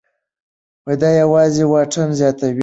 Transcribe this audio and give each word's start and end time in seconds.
دا 1.01 1.09
یوازې 1.21 1.63
واټن 1.71 2.09
زیاتوي. 2.19 2.59